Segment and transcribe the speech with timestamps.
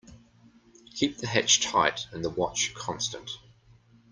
[0.95, 3.29] Keep the hatch tight and the watch constant.